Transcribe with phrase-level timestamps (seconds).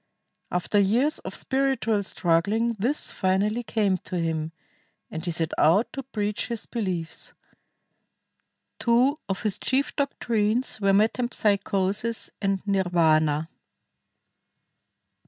[0.49, 4.51] After years of spiritual struggling this finally came to him,
[5.11, 7.33] and he set out to preach his beliefs.
[8.79, 13.51] Two of his chief doctrines were metempsychosis and nirvana.